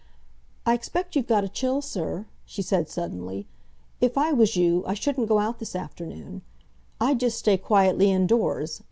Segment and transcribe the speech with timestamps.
[0.65, 3.45] "I expect you've got a chill, sir," she said suddenly.
[3.99, 6.41] "If I was you, I shouldn't go out this afternoon;
[6.99, 8.79] I'd just stay quietly indoors.